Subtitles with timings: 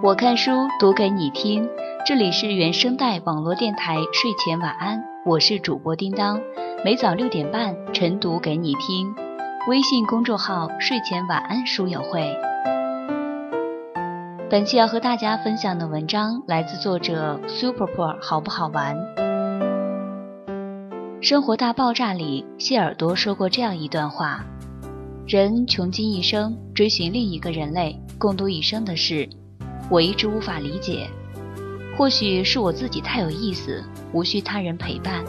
[0.00, 1.68] 我看书读给你听，
[2.06, 6.40] 这里是原声带网络电台睡前晚安，我是主播叮当，
[6.84, 9.12] 每早六点半晨读给你听。
[9.66, 12.32] 微信公众号睡前晚安书友会。
[14.48, 18.96] 本期要和大家分享的文章来自作者 Superpoor，好不好玩？
[21.20, 24.44] 《生活大爆炸》里，谢耳朵说过这样一段话：
[25.26, 29.28] 人穷尽一生追寻另一个人类共度一生的事。
[29.90, 31.08] 我一直无法理解，
[31.96, 35.24] 或许是我自己太有意思，无需他人陪伴，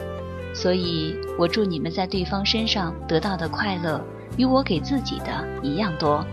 [0.53, 4.03] 所以我祝你们在对方身上得到的快乐，
[4.37, 6.25] 与我给自己的一样多。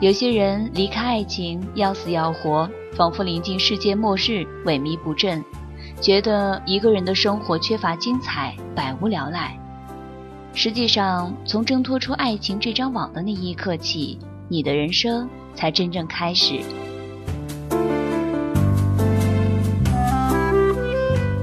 [0.00, 5.42] 有些人离开爱情要死要活，仿佛临近世界末日，萎靡不振，
[6.00, 9.58] 觉得一个人的生活缺乏精彩，百无聊赖。
[10.52, 14.18] 实际上，从挣脱出爱情这张网的那一刻起，
[14.48, 15.28] 你的人生。
[15.56, 16.58] 才真正开始。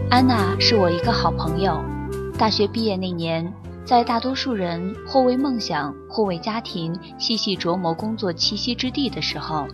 [0.10, 1.82] 安娜是我一个好朋友。
[2.38, 3.54] 大学毕业那年，
[3.86, 9.66] 在大多数人或为梦想，或为家庭细细琢磨工作栖息之地的时候，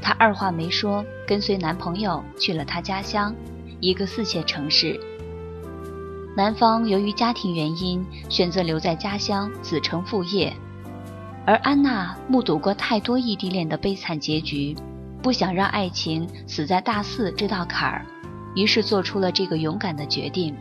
[0.00, 3.34] 她二话没说，跟随男朋友去了她家乡，
[3.80, 4.98] 一个四线城市。
[6.34, 10.50] 男方由于家庭原因，选择留在家乡子承父业。
[11.44, 14.76] 而安娜目睹过太多异地恋的悲惨结局，
[15.20, 18.06] 不想让爱情死在大四这道坎儿，
[18.54, 20.54] 于是做出了这个勇敢的决定。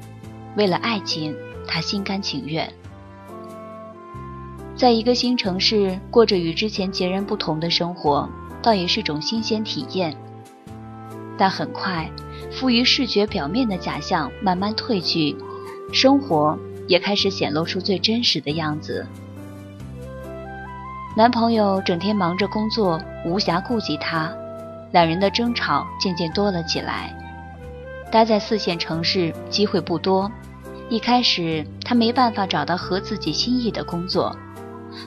[0.55, 1.35] 为了爱情，
[1.67, 2.71] 她心甘情愿。
[4.75, 8.27] 在一个新城市过着与之前截然不同的生活，
[8.63, 10.15] 倒也是种新鲜体验。
[11.37, 12.09] 但很快，
[12.51, 15.35] 富于视觉表面的假象慢慢褪去，
[15.93, 16.57] 生活
[16.87, 19.05] 也开始显露出最真实的样子。
[21.13, 24.33] 男朋友整天忙着工作，无暇顾及她，
[24.93, 27.13] 两人的争吵渐渐多了起来。
[28.09, 30.31] 待在四线城市机会不多，
[30.89, 34.33] 一开始她没办法找到合自己心意的工作，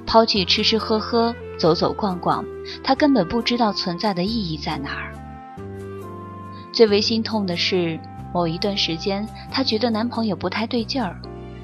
[0.06, 2.44] 抛去吃吃喝喝、走走逛逛，
[2.82, 5.14] 她根本不知道存在的意义在哪儿。
[6.70, 7.98] 最为心痛的是，
[8.30, 11.16] 某一段时间，她觉得男朋友不太对劲儿，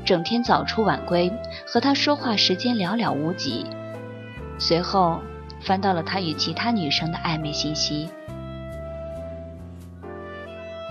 [0.02, 1.30] 整天早出晚归，
[1.66, 3.66] 和她说话时间寥寥无几。
[4.60, 5.18] 随后，
[5.62, 8.10] 翻到了他与其他女生的暧昧信息。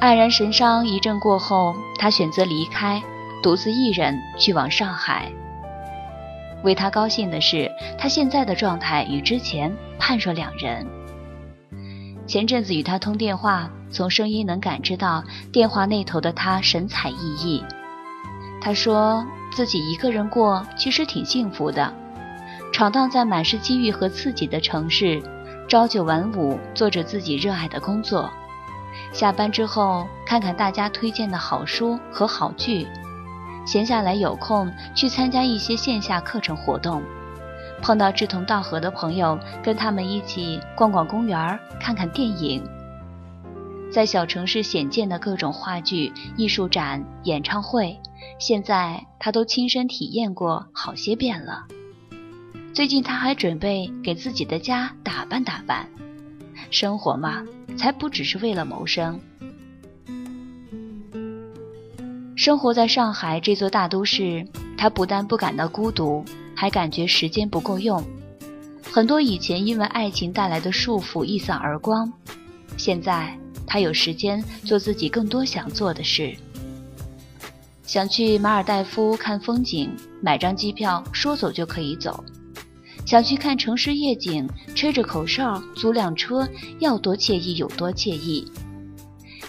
[0.02, 3.02] 黯然神伤一阵过后，他选择离开，
[3.44, 5.32] 独自一人去往上海。
[6.64, 10.86] 为他高兴的是，他现在的状态与之前判若两人。
[12.26, 17.64] 前阵子与他通电话，从声音能感知到电话那头的他神采奕奕。
[18.60, 21.94] 他说自己一个人过，其实挺幸福的。
[22.72, 25.22] 闯荡在满是机遇和刺激的城市，
[25.68, 28.30] 朝九晚五，做着自己热爱的工作。
[29.12, 32.88] 下班之后，看看大家推荐的好书和好剧，
[33.66, 37.02] 闲下来有空去参加一些线下课程活动，
[37.82, 42.64] 碰到志同道合的朋友，跟他们一起逛逛公园，看看电影。
[43.92, 48.00] 在小城市显见的各种话剧、艺术展、演唱会，
[48.38, 51.64] 现在他都亲身体验过好些遍了。
[52.74, 55.88] 最近他还准备给自己的家打扮打扮。
[56.72, 57.44] 生活嘛，
[57.76, 59.20] 才不只是为了谋生。
[62.36, 64.48] 生活在上海这座大都市，
[64.78, 66.24] 他不但不感到孤独，
[66.56, 68.02] 还感觉时间不够用。
[68.92, 72.12] 很多以前因为爱情带来的束缚一扫而光，
[72.78, 73.38] 现在
[73.68, 76.34] 他有时间做自己更多想做的事。
[77.84, 79.92] 想去马尔代夫看风景，
[80.22, 82.24] 买张机票，说走就可以走。
[83.10, 86.48] 想去看城市夜景，吹着口哨，租辆车，
[86.78, 88.46] 要多惬意有多惬意。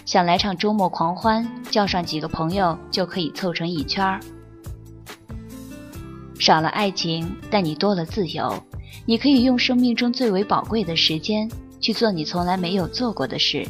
[0.03, 4.19] 想来场周末狂欢，叫上几个朋友就可以凑成一圈儿。
[6.39, 8.51] 少了爱情，但你多了自由。
[9.05, 11.47] 你可以用生命中最为宝贵的时间
[11.79, 13.63] 去做你从来没有做过的事，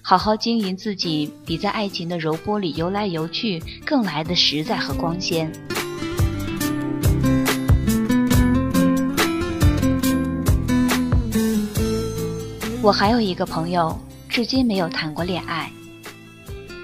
[0.00, 5.50] 好好经营自己，比在爱情的柔波里游来游去更来的实在和光鲜。
[12.82, 15.70] 我还有一个朋友，至今没有谈过恋爱。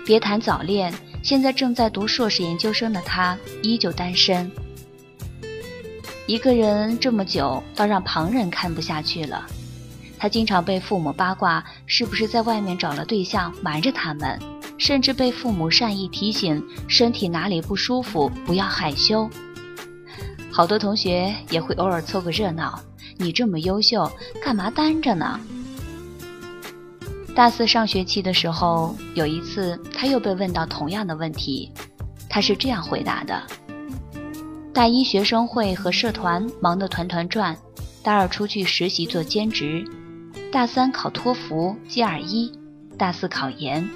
[0.05, 0.93] 别谈早恋，
[1.23, 4.50] 现在正在读硕士研究生的他依旧单身。
[6.27, 9.47] 一个人这么久，倒让旁人看不下去了。
[10.19, 14.39] 他经常被父母八卦，是不是在外面找了对象瞒着他们，
[14.79, 19.29] 甚至被父母善意提醒身体哪里不舒服不要害羞。
[20.50, 22.81] 好多同学也会偶尔凑个热闹。
[23.19, 24.11] 你这么优秀，
[24.43, 25.39] 干嘛单着呢？”
[27.34, 31.73] 大四上学期的时候，有一次他又被问到同样的问题，
[32.29, 33.43] 他是这样回答的
[34.75, 37.56] ：“大一学生会和社团忙得团团转，
[38.02, 39.82] 大二出去实习做兼职，
[40.52, 42.52] 大三考托福 GRE，
[42.99, 43.88] 大四考研。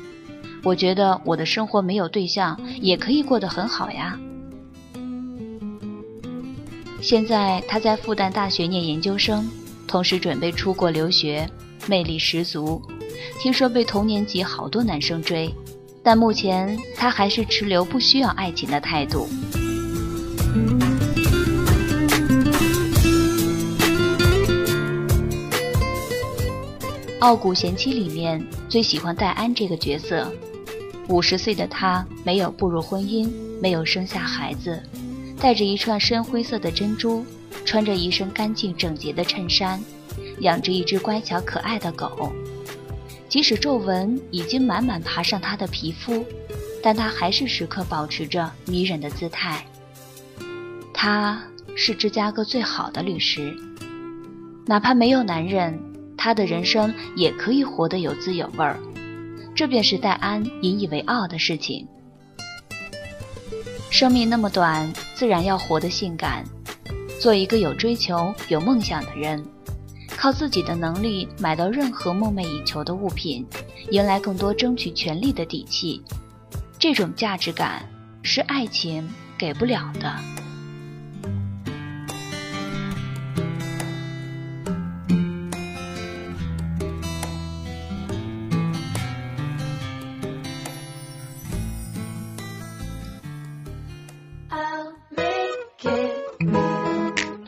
[0.65, 4.19] 我觉得我的生活没有对象也可以过得很好呀。”
[7.03, 9.47] 现在他在复旦大学念研究生，
[9.87, 11.47] 同时准备出国留学，
[11.87, 12.81] 魅力十足。
[13.39, 15.55] 听说被同年级好多男生追，
[16.03, 19.29] 但目前他还是持留不需要爱情的态度。
[27.29, 30.31] 《傲骨贤妻》里面最喜欢戴安这个角色。
[31.09, 33.29] 五十岁的她没有步入婚姻，
[33.61, 34.81] 没有生下孩子，
[35.41, 37.25] 戴着一串深灰色的珍珠，
[37.65, 39.83] 穿着一身干净整洁的衬衫，
[40.41, 42.31] 养着一只乖巧可爱的狗。
[43.29, 46.25] 即使皱纹已经满满爬上她的皮肤，
[46.83, 49.65] 但她还是时刻保持着迷人的姿态。
[50.95, 51.43] 她
[51.77, 53.55] 是芝加哥最好的律师，
[54.65, 55.79] 哪怕没有男人，
[56.17, 58.79] 她的人生也可以活得有滋有味儿。
[59.55, 61.87] 这便是戴安引以为傲的事情。
[63.91, 66.45] 生命那么短，自然要活得性感，
[67.21, 69.43] 做一个有追求、有梦想的人。
[70.27, 73.47] 靠自己的能力买到任何梦寐以求的物品，
[73.93, 76.03] 迎来更多争取权利的底气，
[76.81, 77.89] 这种价值感
[78.25, 79.09] 是爱情
[79.39, 80.17] 给不了的。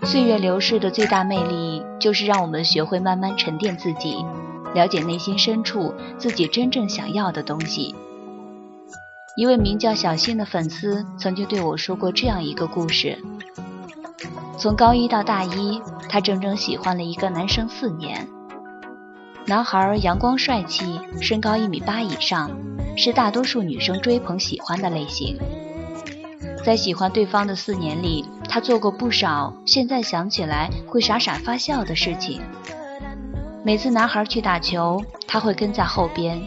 [0.04, 1.67] 岁月流逝的最大魅力，
[1.98, 4.24] 就是让我们学会慢慢沉淀自己，
[4.74, 7.94] 了解内心深处自己真正想要的东西。
[9.36, 13.18] 一位名叫小新的粉丝曾经对我说过这样一个故事：
[14.58, 18.26] 从高一到大一，他整整喜欢了一个男生四年。
[19.46, 22.50] 男孩阳光帅气，身高一米八以上，
[22.96, 25.38] 是大多数女生追捧喜欢的类型。
[26.64, 32.40] 在喜欢对方的四年里，他做过不少现在想起来会傻傻发笑的事情。
[33.62, 36.40] 每次男孩去打球，他会跟在后边，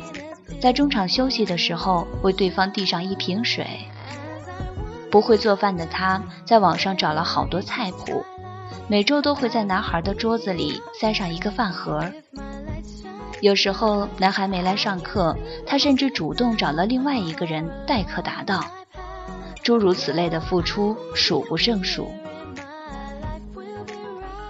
[0.60, 3.68] 在中场休息的时候为对方递上一瓶水。
[5.12, 8.24] 不会做饭的他，在网上找了好多菜谱，
[8.88, 12.04] 每周都会在男孩的桌子里塞上一个饭盒。
[13.42, 15.36] 有时候男孩没来上课，
[15.68, 18.64] 他甚至主动找了另外一个人代课答到。
[19.64, 22.12] 诸如此类的付出数不胜数，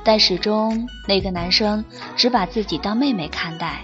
[0.04, 1.84] 但始终那个男生
[2.16, 3.84] 只把自己当妹妹看待。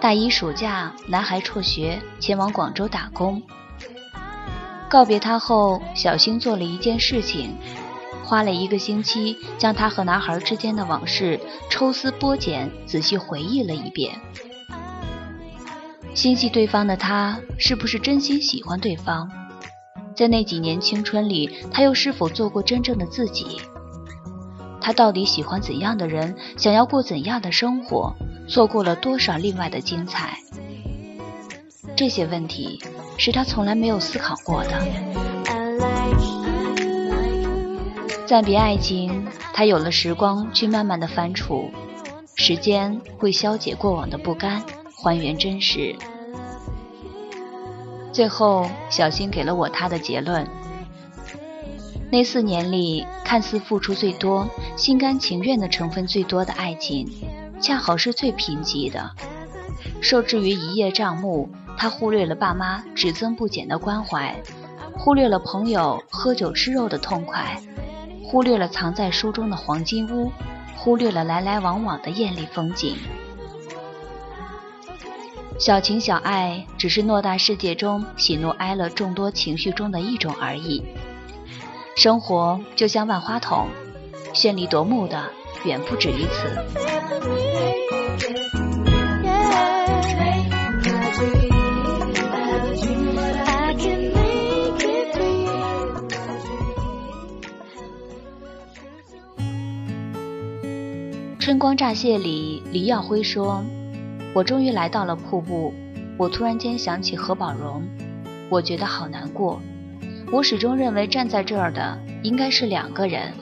[0.00, 3.42] 大一暑假，男孩辍学前往广州打工。
[4.88, 7.54] 告别他后，小星做了一件事情，
[8.24, 11.38] 花了一个星期将他和男孩之间的往事
[11.68, 14.18] 抽丝剥茧，仔细回忆了一遍。
[16.14, 19.30] 心系对方的他，是不是真心喜欢对方？
[20.20, 23.58] 在那几年青春里，他又是否做过真正的自己？
[24.78, 26.36] 他到底喜欢怎样的人？
[26.58, 28.14] 想要过怎样的生活？
[28.46, 30.36] 错过了多少另外的精彩？
[31.96, 32.78] 这些问题
[33.16, 34.72] 是他从来没有思考过的。
[38.26, 41.70] 暂别爱情，他有了时光去慢慢的反刍，
[42.34, 44.62] 时间会消解过往的不甘，
[45.02, 45.96] 还原真实。
[48.12, 50.46] 最后，小新给了我他的结论：
[52.10, 57.08] 那四年里，看似付出最多、心甘情愿的成分最多的爱情，
[57.60, 59.10] 恰好是最贫瘠的。
[60.00, 61.48] 受制于一叶障目，
[61.78, 64.34] 他忽略了爸妈只增不减的关怀，
[64.98, 67.62] 忽略了朋友喝酒吃肉的痛快，
[68.24, 70.32] 忽略了藏在书中的黄金屋，
[70.76, 72.96] 忽略了来来往往的艳丽风景。
[75.60, 80.82] 小情小爱只是偌大世界中喜怒哀乐众多情绪中的一种而已。
[81.96, 83.68] 生活就像万花筒，
[84.32, 85.30] 绚丽夺目的
[85.66, 86.48] 远不止于此。
[101.38, 103.62] 春光乍泄里，黎耀辉说。
[104.32, 105.74] 我终于来到了瀑布，
[106.16, 107.82] 我突然间想起何宝荣，
[108.48, 109.60] 我觉得好难过。
[110.30, 113.32] 我始终认为站在这儿的应该是两个人。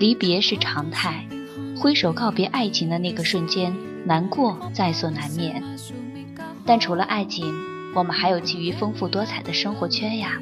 [0.00, 1.24] 离别是常态，
[1.78, 3.72] 挥手告别爱情的那个瞬间，
[4.04, 5.62] 难过在所难免。
[6.66, 7.46] 但除了爱情，
[7.94, 10.40] 我们还有其余丰富多彩的生活圈呀。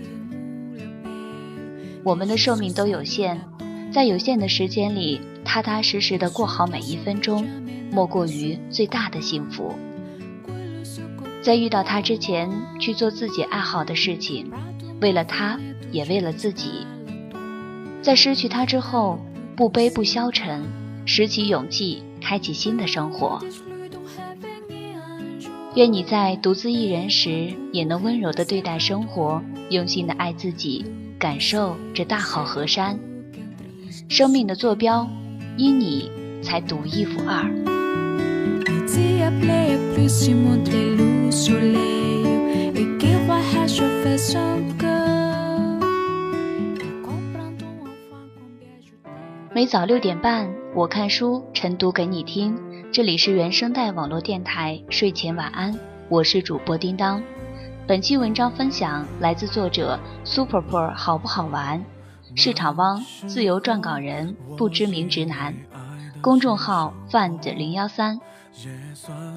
[2.03, 3.43] 我们的寿命都有限，
[3.93, 7.47] 在有限的时间里，踏踏实实的过好每一分钟，
[7.91, 9.75] 莫过于最大的幸福。
[11.43, 14.51] 在遇到他之前，去做自己爱好的事情，
[15.01, 15.59] 为了他，
[15.91, 16.87] 也为了自己。
[18.03, 19.19] 在失去他之后，
[19.57, 20.63] 不悲不消沉，
[21.07, 23.39] 拾起勇气，开启新的生活。
[25.77, 30.85] 愿你在独自一人时，也能温柔的对待生活，用心的爱自己，
[31.19, 32.99] 感受这大好河山。
[34.09, 35.09] 生命的坐标，
[35.57, 36.11] 因你
[36.43, 37.80] 才独一无二。
[49.53, 52.59] 每早六点半，我看书，晨读给你听。
[52.91, 55.79] 这里是原声带网络电台，睡前晚安，
[56.09, 57.23] 我是主播叮当。
[57.87, 61.85] 本期文章分享来自作者 Super 好不好玩？
[62.35, 65.55] 市场汪自由撰稿人不知名直男，
[66.21, 68.21] 公众号 find 零幺三。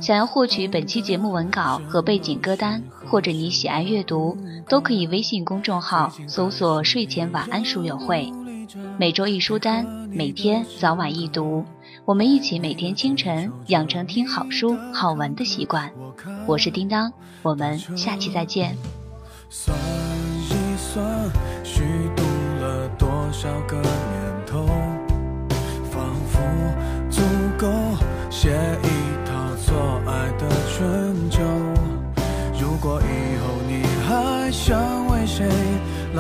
[0.02, 4.38] 想要获取本期节目文稿和背景歌单，或者你喜爱阅读，
[4.68, 8.32] 都可以微信公众号搜索“睡前晚安书友会”，
[9.00, 11.64] 每周一书单，每天早晚一读。
[12.06, 15.90] 我们一起每天清晨养成听好书好文的习惯。
[16.46, 18.76] 我是叮当，我们下期再见。
[19.50, 19.78] 算
[20.50, 21.32] 一算，
[21.64, 21.82] 虚
[22.16, 22.24] 度
[22.60, 23.82] 了多少个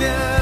[0.00, 0.39] Yeah.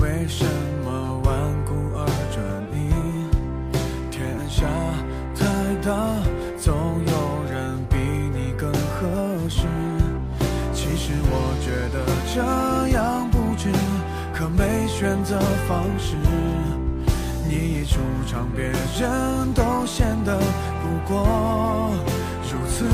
[0.00, 0.46] 为什
[0.82, 1.30] 么顽
[1.66, 2.38] 固而执
[2.72, 2.90] 迷？
[4.10, 4.66] 天下
[5.36, 5.44] 太
[5.86, 5.92] 大，
[6.58, 6.74] 总
[7.06, 7.12] 有
[7.52, 9.08] 人比你更合
[9.48, 9.66] 适。
[10.72, 11.98] 其实我觉得
[12.34, 12.40] 这
[12.96, 13.70] 样不值，
[14.32, 15.38] 可没选择
[15.68, 16.16] 方式。
[17.46, 20.38] 你一出场，别人都显得
[20.80, 21.92] 不过
[22.50, 22.88] 如此，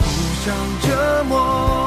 [0.00, 0.04] 互
[0.42, 1.85] 相折磨。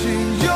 [0.00, 0.49] watching you.